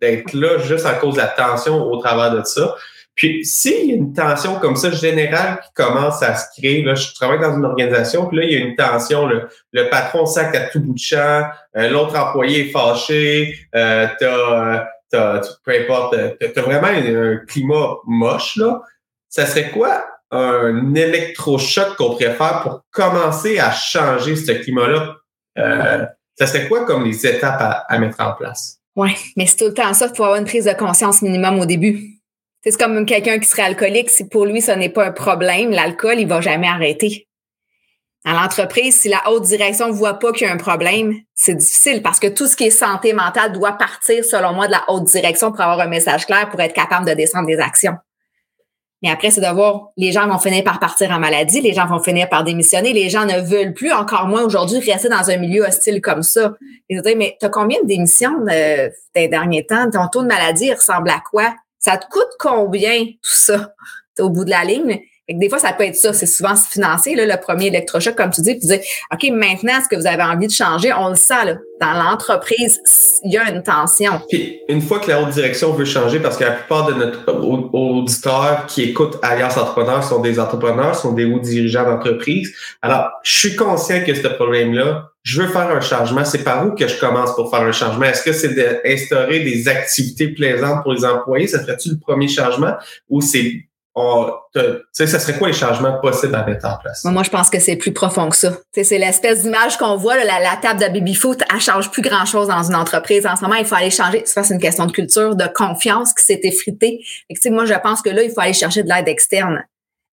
[0.02, 2.76] d'être là juste à cause de la tension au travers de ça.
[3.22, 6.96] Puis s'il y a une tension comme ça générale qui commence à se créer, là,
[6.96, 10.56] je travaille dans une organisation, puis là, il y a une tension, le, patron sac
[10.56, 16.16] à tout bout de champ, euh, l'autre employé est fâché, euh, t'as, t'as, peu importe,
[16.40, 18.82] t'as, vraiment un, climat moche, là.
[19.30, 25.18] Ça serait quoi un électrochoc qu'on pourrait faire pour commencer à changer ce climat-là?
[25.60, 26.06] Euh,
[26.40, 28.80] ça serait quoi comme les étapes à, à mettre en place?
[28.96, 31.60] Oui, mais c'est tout le temps ça, il faut avoir une prise de conscience minimum
[31.60, 32.18] au début.
[32.64, 34.10] C'est comme quelqu'un qui serait alcoolique.
[34.10, 37.28] Si pour lui, ce n'est pas un problème, l'alcool, il va jamais arrêter.
[38.24, 41.56] À l'entreprise, si la haute direction ne voit pas qu'il y a un problème, c'est
[41.56, 44.84] difficile parce que tout ce qui est santé mentale doit partir, selon moi, de la
[44.90, 47.96] haute direction pour avoir un message clair, pour être capable de descendre des actions.
[49.02, 51.88] Mais après, c'est de voir, les gens vont finir par partir en maladie, les gens
[51.88, 55.38] vont finir par démissionner, les gens ne veulent plus, encore moins aujourd'hui, rester dans un
[55.38, 56.54] milieu hostile comme ça.
[56.90, 59.90] Ils disent, mais tu as combien de démissions euh, des derniers temps?
[59.90, 61.56] Ton taux de maladie ressemble à quoi?
[61.82, 63.74] Ça te coûte combien tout ça?
[64.20, 65.02] Au bout de la ligne?
[65.30, 66.14] des fois, ça peut être ça.
[66.14, 68.80] C'est souvent financé, là, le premier électrochoc, comme tu dis, puis dis,
[69.14, 70.92] OK, maintenant, est-ce que vous avez envie de changer?
[70.94, 71.56] On le sent, là.
[71.80, 72.80] Dans l'entreprise,
[73.24, 74.22] il y a une tension.
[74.30, 77.32] Puis, une fois que la haute direction veut changer, parce que la plupart de notre
[77.74, 82.54] auditeurs qui écoutent Alliance Entrepreneurs sont des entrepreneurs, sont des hauts dirigeants d'entreprise.
[82.82, 86.26] Alors, je suis conscient que ce problème-là, je veux faire un changement.
[86.26, 88.06] C'est par où que je commence pour faire un changement?
[88.06, 91.48] Est-ce que c'est d'instaurer des activités plaisantes pour les employés?
[91.48, 92.74] Ça serait-tu le premier changement?
[93.10, 93.66] Ou c'est
[94.94, 97.04] sais, ça serait quoi les changements possibles à mettre en place?
[97.04, 98.58] Moi, je pense que c'est plus profond que ça.
[98.72, 102.64] c'est l'espèce d'image qu'on voit, la, la, table de baby-foot, elle change plus grand-chose dans
[102.64, 103.26] une entreprise.
[103.26, 104.24] En ce moment, il faut aller changer.
[104.26, 107.04] C'est une question de culture, de confiance qui s'est effritée.
[107.48, 109.64] moi, je pense que là, il faut aller chercher de l'aide externe.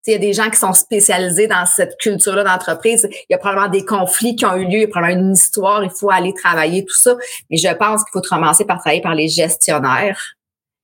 [0.08, 3.06] Il y a des gens qui sont spécialisés dans cette culture-là d'entreprise.
[3.12, 5.32] Il y a probablement des conflits qui ont eu lieu, il y a probablement une
[5.34, 7.14] histoire, il faut aller travailler tout ça.
[7.50, 10.18] Mais je pense qu'il faut commencer par travailler par les gestionnaires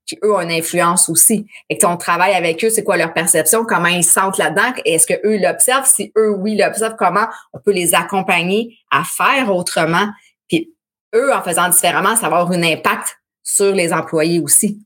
[0.07, 1.47] qui eux ont une influence aussi.
[1.71, 5.07] Et que on travaille avec eux, c'est quoi leur perception, comment ils sentent là-dedans, est-ce
[5.07, 10.09] que eux l'observent, si eux oui l'observent, comment on peut les accompagner à faire autrement,
[10.49, 10.75] puis
[11.15, 14.81] eux en faisant différemment, ça va avoir un impact sur les employés aussi.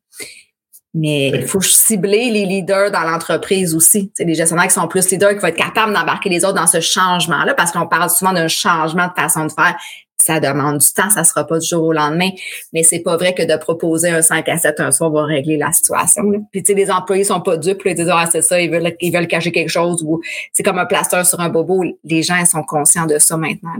[0.98, 4.10] Mais il faut cibler les leaders dans l'entreprise aussi.
[4.14, 6.66] C'est les gestionnaires qui sont plus leaders, qui vont être capables d'embarquer les autres dans
[6.66, 9.76] ce changement-là, parce qu'on parle souvent d'un changement de façon de faire
[10.20, 12.30] ça demande du temps, ça sera pas du jour au lendemain.
[12.72, 15.56] Mais c'est pas vrai que de proposer un 5 à 7 un soir va régler
[15.56, 16.22] la situation.
[16.50, 18.94] Puis tu sais, les employés sont pas dupes, ils disent Ah, c'est ça, ils veulent,
[19.00, 20.20] ils veulent cacher quelque chose ou
[20.52, 21.84] c'est comme un plaster sur un bobo.
[22.04, 23.76] Les gens sont conscients de ça maintenant.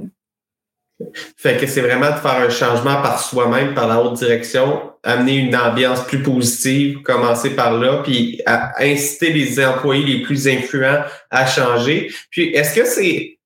[1.37, 5.37] Fait que c'est vraiment de faire un changement par soi-même, par la haute direction, amener
[5.37, 8.41] une ambiance plus positive, commencer par là, puis
[8.79, 12.13] inciter les employés les plus influents à changer.
[12.31, 13.39] Puis est-ce que c'est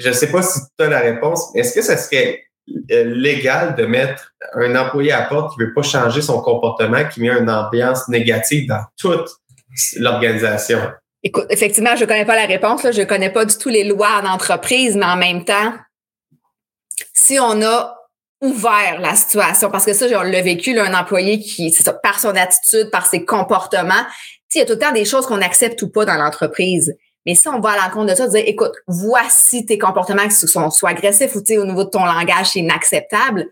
[0.00, 1.54] je ne sais pas si tu as la réponse.
[1.54, 2.42] Est-ce que ça serait
[2.90, 7.20] euh, légal de mettre un employé à porte qui veut pas changer son comportement, qui
[7.20, 9.28] met une ambiance négative dans toute
[9.96, 10.78] l'organisation?
[11.22, 12.82] Écoute, effectivement, je connais pas la réponse.
[12.82, 12.92] Là.
[12.92, 15.74] Je connais pas du tout les lois en entreprise, mais en même temps,
[17.30, 17.96] si on a
[18.40, 21.92] ouvert la situation, parce que ça, on l'a vécu, là, un employé qui, c'est ça,
[21.92, 24.04] par son attitude, par ses comportements,
[24.52, 26.96] il y a tout le temps des choses qu'on accepte ou pas dans l'entreprise.
[27.26, 30.70] Mais si on va à l'encontre de ça, dire, écoute, voici tes comportements qui sont
[30.70, 33.46] soit agressifs ou au niveau de ton langage, c'est inacceptable.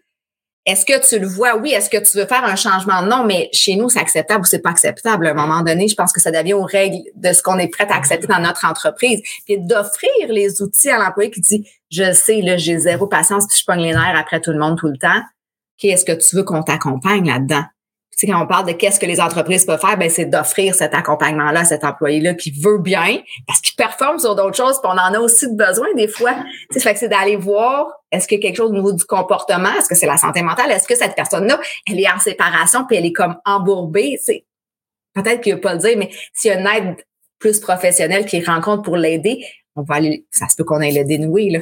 [0.68, 1.57] Est-ce que tu le vois?
[1.57, 1.70] Oui.
[1.70, 3.00] Est-ce que tu veux faire un changement?
[3.00, 5.26] Non, mais chez nous, c'est acceptable ou c'est pas acceptable.
[5.26, 7.68] À un moment donné, je pense que ça devient aux règles de ce qu'on est
[7.68, 9.22] prêt à accepter dans notre entreprise.
[9.46, 13.57] Puis d'offrir les outils à l'employé qui dit, je sais, là, j'ai zéro patience, puis
[13.59, 15.22] je pogne les nerfs après tout le monde tout le temps.
[15.78, 17.64] Qu'est-ce que tu veux qu'on t'accompagne là-dedans?
[18.26, 20.94] Sais, quand on parle de qu'est-ce que les entreprises peuvent faire, ben c'est d'offrir cet
[20.94, 24.98] accompagnement-là à cet employé-là qui veut bien, parce qu'il performe sur d'autres choses, puis on
[24.98, 26.35] en a aussi besoin des fois.
[26.72, 29.94] Tu sais, c'est d'aller voir est-ce a quelque chose au niveau du comportement, est-ce que
[29.94, 33.12] c'est la santé mentale, est-ce que cette personne-là, elle est en séparation, puis elle est
[33.12, 34.18] comme embourbée?
[34.22, 34.44] C'est
[35.14, 36.96] peut-être qu'il ne pas le dire, mais s'il y a une aide
[37.38, 39.44] plus professionnelle qu'il rencontre pour l'aider,
[39.76, 41.61] on va aller, ça se peut qu'on aille le dénouer, là.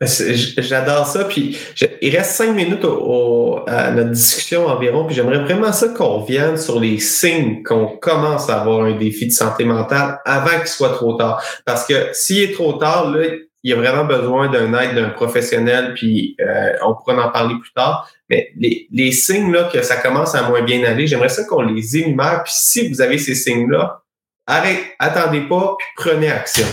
[0.00, 1.24] J'adore ça.
[1.24, 1.58] Puis
[2.00, 5.04] il reste cinq minutes au, à notre discussion environ.
[5.04, 9.26] Puis j'aimerais vraiment ça qu'on vienne sur les signes qu'on commence à avoir un défi
[9.26, 11.42] de santé mentale avant qu'il soit trop tard.
[11.64, 13.26] Parce que s'il est trop tard, là,
[13.64, 15.94] il y a vraiment besoin d'un aide d'un professionnel.
[15.94, 18.08] Puis euh, on pourra en parler plus tard.
[18.30, 21.62] Mais les, les signes là que ça commence à moins bien aller, j'aimerais ça qu'on
[21.62, 22.42] les énumère.
[22.44, 24.02] Puis si vous avez ces signes-là,
[24.46, 26.66] arrêtez, attendez pas, puis prenez action.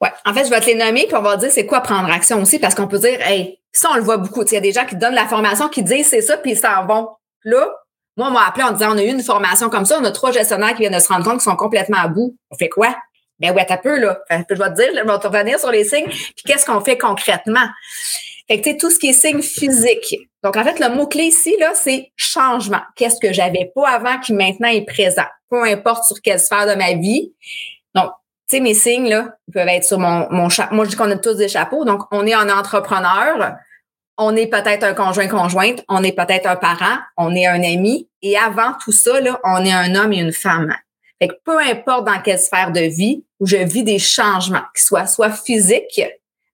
[0.00, 0.10] Ouais.
[0.26, 2.42] En fait, je vais te les nommer, puis on va dire c'est quoi prendre action
[2.42, 4.42] aussi, parce qu'on peut dire, hey, ça, on le voit beaucoup.
[4.42, 6.58] Il y a des gens qui donnent la formation, qui disent c'est ça, puis ils
[6.58, 7.08] s'en vont.
[7.44, 7.68] Là,
[8.16, 10.12] moi, on m'a appelé en disant, on a eu une formation comme ça, on a
[10.12, 12.36] trois gestionnaires qui viennent de se rendre compte qu'ils sont complètement à bout.
[12.50, 12.94] On fait quoi?
[13.40, 14.20] Ben ouais, t'as peu, là.
[14.30, 16.96] je vais te dire, je vais te revenir sur les signes, puis qu'est-ce qu'on fait
[16.96, 17.66] concrètement?
[18.46, 20.14] Fait que, tu sais, tout ce qui est signe physique.
[20.42, 22.82] Donc, en fait, le mot-clé ici, là, c'est changement.
[22.94, 25.24] Qu'est-ce que j'avais pas avant qui maintenant est présent?
[25.50, 27.32] Peu importe sur quelle sphère de ma vie.
[27.94, 28.10] Donc,
[28.60, 30.74] mes signes, là, ils peuvent être sur mon, mon chapeau.
[30.74, 31.84] Moi, je dis qu'on a tous des chapeaux.
[31.84, 33.54] Donc, on est un entrepreneur,
[34.16, 38.08] on est peut-être un conjoint-conjointe, on est peut-être un parent, on est un ami.
[38.22, 40.74] Et avant tout ça, là, on est un homme et une femme.
[41.20, 44.84] Fait que peu importe dans quelle sphère de vie où je vis des changements, qu'ils
[44.84, 46.00] soient soit physiques,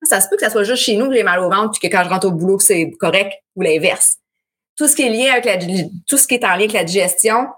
[0.03, 1.89] ça se peut que ça soit juste chez nous que j'ai mal au ventre, puis
[1.89, 4.17] que quand je rentre au boulot, c'est correct, ou l'inverse.
[4.77, 5.31] Tout ce qui est lié
[6.07, 7.49] tout ce qui est en lien avec la digestion,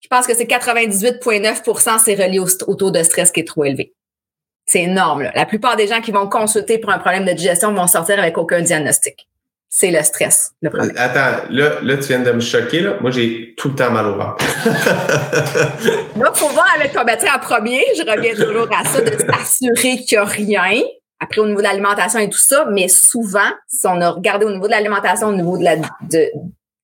[0.00, 3.94] je pense que c'est 98,9% c'est relié au, taux de stress qui est trop élevé.
[4.66, 5.22] C'est énorme.
[5.22, 5.32] Là.
[5.34, 8.38] La plupart des gens qui vont consulter pour un problème de digestion vont sortir avec
[8.38, 9.28] aucun diagnostic.
[9.68, 10.96] C'est le stress, le problème.
[10.96, 12.80] Attends, là, là, tu viens de me choquer.
[12.80, 12.96] Là.
[13.00, 14.44] Moi, j'ai tout le temps mal au ventre.
[16.16, 17.80] là, faut voir avec ton médecin en premier.
[17.96, 20.82] Je reviens toujours à ça, de s'assurer qu'il n'y a rien.
[21.20, 24.50] Après, au niveau de l'alimentation et tout ça, mais souvent, si on a regardé au
[24.50, 26.30] niveau de l'alimentation, au niveau de la, de,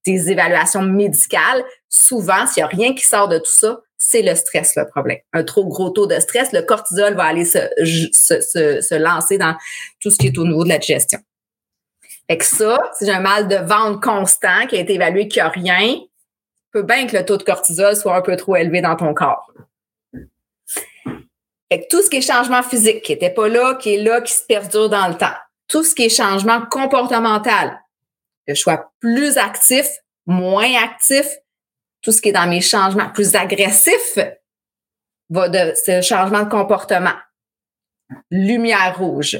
[0.05, 1.65] des évaluations médicales,
[1.97, 5.19] souvent, s'il n'y a rien qui sort de tout ça, c'est le stress le problème.
[5.33, 9.57] Un trop gros taux de stress, le cortisol va aller se, lancer dans
[10.01, 11.19] tout ce qui est au niveau de la digestion.
[12.29, 15.43] Fait que ça, si j'ai un mal de ventre constant qui a été évalué qu'il
[15.43, 16.01] n'y a rien,
[16.73, 19.51] peut bien que le taux de cortisol soit un peu trop élevé dans ton corps.
[21.73, 24.21] Fait que tout ce qui est changement physique, qui n'était pas là, qui est là,
[24.21, 25.35] qui se perdure dans le temps.
[25.69, 27.81] Tout ce qui est changement comportemental,
[28.47, 29.89] que je sois plus actif,
[30.27, 31.27] moins actif,
[32.07, 34.21] tout ce qui est dans mes changements plus agressifs
[35.29, 37.17] va de ce changement de comportement.
[38.31, 39.37] Lumière rouge.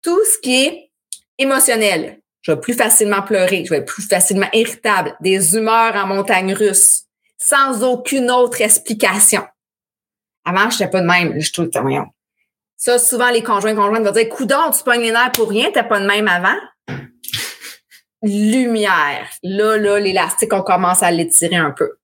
[0.00, 0.92] Tout ce qui est
[1.38, 2.20] émotionnel.
[2.42, 6.54] Je vais plus facilement pleurer, je vais être plus facilement irritable, des humeurs en montagne
[6.54, 9.44] russe, sans aucune autre explication.
[10.44, 12.06] Avant, je n'étais pas de même, je trouve rien.
[12.76, 15.82] Ça, souvent, les conjoints conjointes vont dire, coudon, tu pognes les nerfs pour rien, t'es
[15.82, 16.60] pas de même avant
[18.26, 19.28] lumière.
[19.42, 21.98] Là, là, l'élastique, on commence à l'étirer un peu.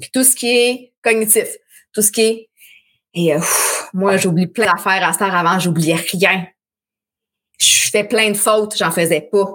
[0.00, 1.48] Puis tout ce qui est cognitif,
[1.92, 2.48] tout ce qui est
[3.14, 3.40] et euh,
[3.92, 6.46] moi, j'oublie plein d'affaires à cette avant, j'oubliais rien.
[7.58, 9.46] Je fais plein de fautes, j'en faisais pas.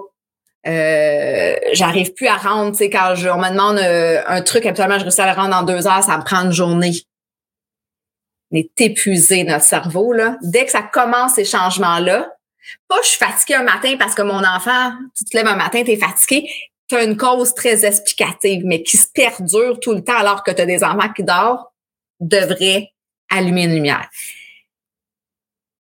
[0.66, 4.66] Euh, j'arrive plus à rendre, tu sais, quand je, on me demande euh, un truc,
[4.66, 6.92] absolument, je réussis à le rendre en deux heures, ça me prend une journée.
[8.50, 10.36] On est épuisé, notre cerveau, là.
[10.42, 12.33] Dès que ça commence ces changements-là,
[12.88, 15.82] pas je suis fatiguée un matin parce que mon enfant, tu te lèves un matin,
[15.84, 16.48] tu es fatigué.
[16.88, 20.50] Tu as une cause très explicative, mais qui se perdure tout le temps alors que
[20.50, 21.64] tu as des enfants qui dorment,
[22.20, 22.92] devrait
[23.30, 24.08] allumer une lumière.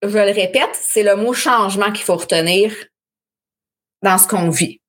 [0.01, 2.71] Je le répète, c'est le mot changement qu'il faut retenir
[4.01, 4.79] dans ce qu'on vit.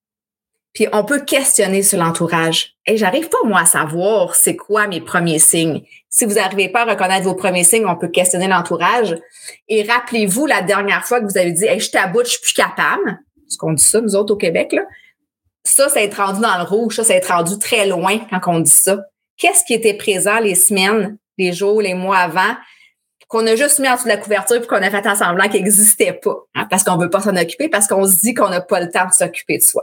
[0.74, 2.76] Puis on peut questionner sur l'entourage.
[2.84, 5.82] Et j'arrive pas moi à savoir c'est quoi mes premiers signes.
[6.16, 9.14] Si vous n'arrivez pas à reconnaître vos premiers signes, on peut questionner l'entourage.
[9.68, 12.54] Et rappelez-vous la dernière fois que vous avez dit hey, je t'aboute, je suis plus
[12.54, 13.18] capable.
[13.48, 14.80] ce qu'on dit ça, nous autres au Québec, là.
[15.64, 18.60] Ça, c'est être rendu dans le rouge, ça, c'est être rendu très loin quand on
[18.60, 18.98] dit ça.
[19.36, 22.56] Qu'est-ce qui était présent les semaines, les jours, les mois avant,
[23.28, 25.48] qu'on a juste mis en dessous de la couverture puis qu'on a fait un semblant
[25.50, 28.48] qu'il n'existait pas, hein, parce qu'on veut pas s'en occuper, parce qu'on se dit qu'on
[28.48, 29.82] n'a pas le temps de s'occuper de soi.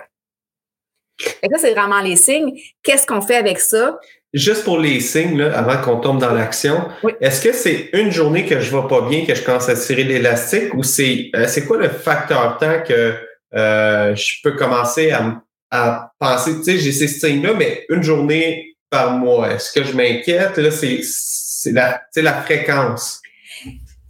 [1.19, 2.53] Et ça, c'est vraiment les signes.
[2.81, 3.99] Qu'est-ce qu'on fait avec ça?
[4.33, 6.89] Juste pour les signes, là, avant qu'on tombe dans l'action,
[7.21, 10.03] est-ce que c'est une journée que je vais pas bien, que je commence à tirer
[10.03, 13.15] l'élastique, ou c'est euh, c'est quoi le facteur temps que
[13.53, 18.75] euh, je peux commencer à, à penser, tu sais, j'ai ces signes-là, mais une journée
[18.89, 20.57] par mois, est-ce que je m'inquiète?
[20.57, 23.21] Là, c'est la, la fréquence.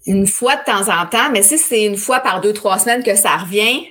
[0.06, 3.04] Une fois de temps en temps, mais si c'est une fois par deux, trois semaines
[3.04, 3.88] que ça revient,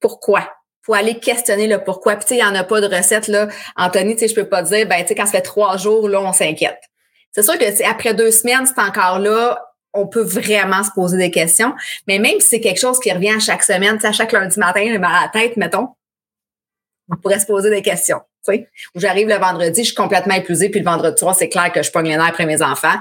[0.00, 0.50] pourquoi?
[0.86, 2.14] Faut aller questionner le pourquoi.
[2.14, 3.48] Puis, il n'y en a pas de recette, là.
[3.76, 6.08] Anthony, tu sais, je peux pas dire, ben, tu sais, quand ça fait trois jours,
[6.08, 6.80] là, on s'inquiète.
[7.32, 9.58] C'est sûr que, après deux semaines, c'est encore là,
[9.92, 11.74] on peut vraiment se poser des questions.
[12.06, 14.80] Mais même si c'est quelque chose qui revient à chaque semaine, à chaque lundi matin,
[15.02, 15.88] à la tête, mettons,
[17.10, 18.20] on pourrait se poser des questions.
[18.48, 21.82] Où j'arrive le vendredi, je suis complètement épuisée, puis le vendredi soir, c'est clair que
[21.82, 22.94] je pogne les nerfs après mes enfants.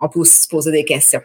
[0.00, 1.22] On peut aussi se poser des questions.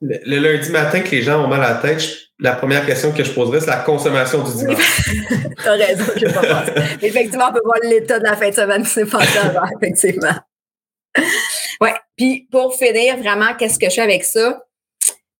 [0.00, 2.02] Le, lundi matin que les gens ont mal à la tête,
[2.40, 5.10] la première question que je poserais, c'est la consommation du dimanche.
[5.62, 6.64] T'as raison, je pas
[7.02, 10.34] Effectivement, on peut voir l'état de la fin de semaine qui s'est passé avant, effectivement.
[11.80, 11.94] Ouais.
[12.16, 14.62] Puis pour finir, vraiment, qu'est-ce que je fais avec ça?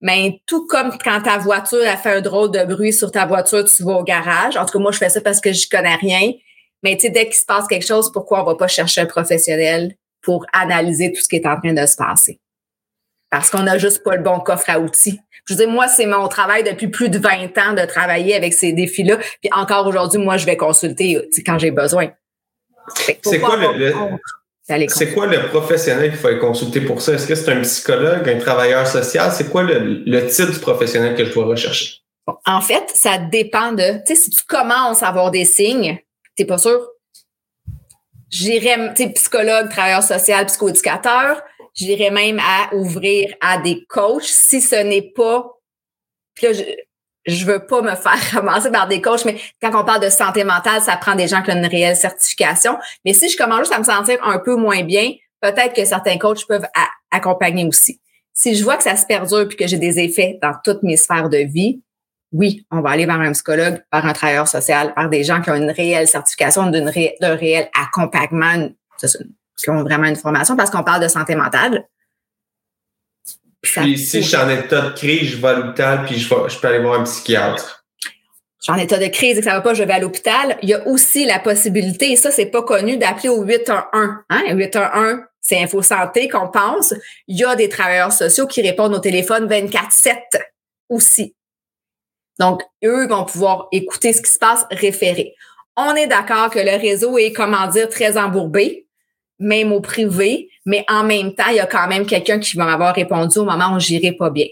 [0.01, 3.27] Mais ben, tout comme quand ta voiture a fait un drôle de bruit sur ta
[3.27, 4.57] voiture, tu vas au garage.
[4.57, 6.33] En tout cas, moi, je fais ça parce que je connais rien.
[6.83, 9.07] Mais tu sais, dès qu'il se passe quelque chose, pourquoi on va pas chercher un
[9.07, 12.39] professionnel pour analyser tout ce qui est en train de se passer?
[13.31, 15.21] Parce qu'on n'a juste pas le bon coffre à outils.
[15.47, 18.53] Je veux dire, moi, c'est mon travail depuis plus de 20 ans de travailler avec
[18.53, 19.19] ces défis-là.
[19.41, 22.11] Puis encore aujourd'hui, moi, je vais consulter quand j'ai besoin.
[22.97, 23.95] C'est quoi le,
[24.89, 27.13] c'est quoi le professionnel qu'il faut consulter pour ça?
[27.15, 29.31] Est-ce que c'est un psychologue, un travailleur social?
[29.33, 32.01] C'est quoi le, le, type du professionnel que je dois rechercher?
[32.45, 35.99] En fait, ça dépend de, tu sais, si tu commences à avoir des signes,
[36.37, 36.89] t'es pas sûr.
[38.29, 41.43] J'irais, tu sais, psychologue, travailleur social, psychoéducateur
[41.77, 45.47] j'irais même à ouvrir à des coachs si ce n'est pas.
[46.35, 46.63] Puis là, je,
[47.27, 50.45] je veux pas me faire ramasser par des coachs, mais quand on parle de santé
[50.45, 52.77] mentale, ça prend des gens qui ont une réelle certification.
[53.05, 56.19] Mais si je commence juste à me sentir un peu moins bien, peut-être que certains
[56.19, 56.67] coachs peuvent
[57.11, 58.01] accompagner aussi.
[58.33, 60.97] Si je vois que ça se perdure puis que j'ai des effets dans toutes mes
[60.97, 61.83] sphères de vie,
[62.33, 65.51] oui, on va aller vers un psychologue, vers un travailleur social, vers des gens qui
[65.51, 68.69] ont une réelle certification, d'un réel accompagnement,
[69.57, 71.87] qui ont vraiment une formation parce qu'on parle de santé mentale.
[73.63, 76.59] Puis si je suis en état de crise, je vais à l'hôpital puis je, je
[76.59, 77.85] peux aller voir un psychiatre.
[78.67, 80.59] Je suis en état de crise et que ça va pas, je vais à l'hôpital.
[80.63, 84.09] Il y a aussi la possibilité, et ça, c'est pas connu, d'appeler au 811.
[84.29, 84.55] Hein?
[84.55, 86.93] 811, c'est Info Santé qu'on pense.
[87.29, 90.17] Il y a des travailleurs sociaux qui répondent au téléphone 24-7
[90.89, 91.37] aussi.
[92.41, 95.35] Donc, eux vont pouvoir écouter ce qui se passe, référer.
[95.77, 98.86] On est d'accord que le réseau est, comment dire, très embourbé
[99.39, 102.65] même au privé, mais en même temps, il y a quand même quelqu'un qui va
[102.65, 104.47] m'avoir répondu au moment où j'irai pas bien.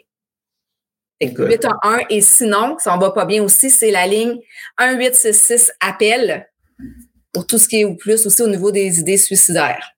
[1.20, 4.38] 8 1 et sinon, si on va pas bien aussi, c'est la ligne
[4.78, 6.46] 1866 appel
[7.32, 9.94] pour tout ce qui est ou plus aussi au niveau des idées suicidaires.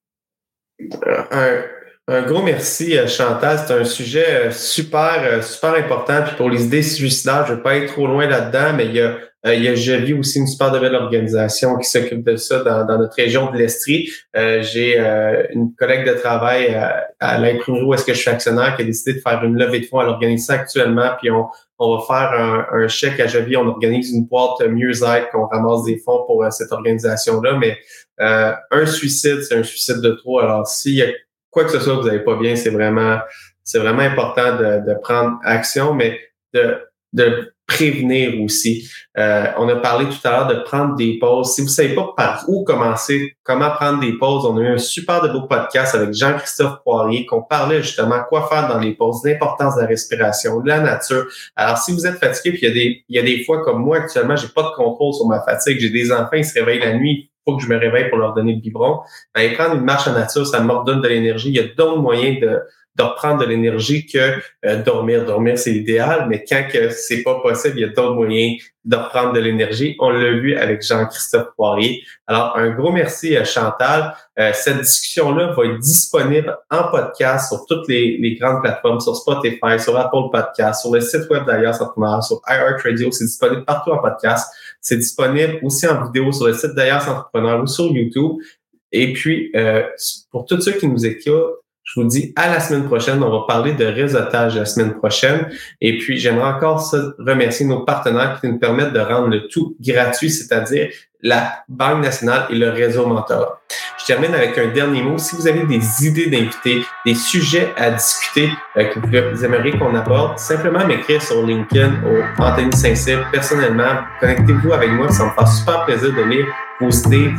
[1.07, 1.62] Euh,
[2.07, 3.59] un, gros merci, euh, Chantal.
[3.59, 6.22] C'est un sujet euh, super, super important.
[6.27, 8.94] Puis pour les idées suicidaires, je ne vais pas être trop loin là-dedans, mais il
[8.94, 12.37] y a euh, il y a Javi aussi, une super belle organisation qui s'occupe de
[12.37, 14.11] ça dans, notre région de l'Estrie.
[14.35, 16.74] Euh, j'ai euh, une collègue de travail
[17.20, 19.80] à, l'imprimerie où est-ce que je suis actionnaire qui a décidé de faire une levée
[19.80, 20.00] de fonds.
[20.00, 21.46] Elle organise ça actuellement, puis on,
[21.78, 23.56] on va faire un, chèque à Javi.
[23.56, 27.56] On organise une boîte mieux-être qu'on ramasse des fonds pour cette organisation-là.
[27.59, 27.78] Mais
[28.18, 30.40] un suicide, c'est un suicide de trop.
[30.40, 31.06] Alors, s'il y a
[31.50, 33.18] quoi que ce soit que vous n'avez pas bien, c'est vraiment,
[33.62, 36.18] c'est vraiment important de, de prendre action, mais
[36.52, 36.78] de,
[37.12, 38.88] de prévenir aussi.
[39.18, 41.55] Euh, on a parlé tout à l'heure de prendre des pauses.
[41.55, 44.68] Si vous ne savez pas par où commencer, comment prendre des pauses, on a eu
[44.68, 48.92] un super de beau podcast avec Jean-Christophe Poirier qu'on parlait justement quoi faire dans les
[48.92, 51.26] pauses, l'importance de la respiration, de la nature.
[51.57, 53.62] Alors, si vous êtes fatigué, puis il y a des, il y a des fois
[53.62, 56.55] comme moi actuellement, j'ai pas de contrôle sur ma fatigue, j'ai des enfants, ils se
[56.59, 59.00] réveillent la nuit, faut que je me réveille pour leur donner le biberon.
[59.35, 61.48] Ben, prendre une marche en nature, ça me redonne de l'énergie.
[61.48, 62.61] Il y a d'autres moyens de,
[62.96, 65.24] de reprendre de l'énergie que euh, dormir.
[65.24, 68.96] Dormir, c'est l'idéal, mais quand que c'est pas possible, il y a d'autres moyens de
[68.96, 69.96] reprendre de l'énergie.
[69.98, 72.04] On l'a vu avec Jean-Christophe Poirier.
[72.26, 74.14] Alors, un gros merci à Chantal.
[74.38, 79.16] Euh, cette discussion-là va être disponible en podcast sur toutes les, les, grandes plateformes, sur
[79.16, 83.11] Spotify, sur Apple Podcast, sur le site web d'Alias Entrepreneur, sur iHeartRadio.
[83.11, 84.49] C'est disponible partout en podcast.
[84.80, 88.36] C'est disponible aussi en vidéo sur le site d'Alias Entrepreneur ou sur YouTube.
[88.92, 89.82] Et puis, euh,
[90.30, 91.57] pour tous ceux qui nous écoutent,
[91.87, 93.22] Je vous dis à la semaine prochaine.
[93.22, 95.49] On va parler de réseautage la semaine prochaine.
[95.80, 100.30] Et puis, j'aimerais encore remercier nos partenaires qui nous permettent de rendre le tout gratuit,
[100.30, 100.89] c'est-à-dire
[101.22, 103.61] la Banque nationale et le réseau mentor.
[103.99, 105.16] Je termine avec un dernier mot.
[105.16, 109.95] Si vous avez des idées d'invités, des sujets à discuter euh, que vous aimeriez qu'on
[109.95, 114.01] aborde, simplement m'écrire sur LinkedIn au Anthony Saint-Cyr personnellement.
[114.20, 116.47] Connectez-vous avec moi, ça me fait super plaisir de lire
[116.81, 117.33] vos idées,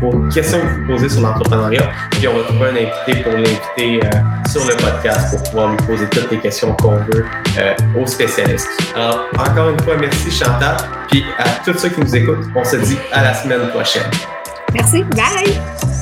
[0.00, 1.90] vos, questions que vous posez sur l'entrepreneuriat.
[2.10, 5.76] Puis on va trouver un invité pour l'inviter euh, sur le podcast pour pouvoir lui
[5.86, 7.24] poser toutes les questions qu'on veut
[7.58, 8.68] euh, aux spécialistes.
[8.94, 10.76] Alors, encore une fois, merci Chantal.
[11.10, 14.10] Puis à tous ceux qui nous écoutent, on se dit à la semaine prochaine.
[14.74, 15.04] Merci.
[15.04, 16.01] Bye.